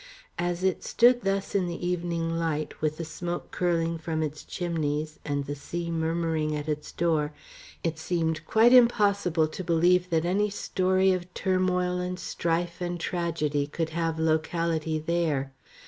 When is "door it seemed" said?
6.91-8.43